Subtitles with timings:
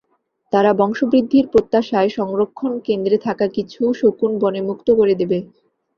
[0.53, 5.37] তারা বংশবৃদ্ধির প্রত্যাশায় সংরক্ষণকেন্দ্রে থাকা কিছু শকুন বনে মুক্ত করে দেবে।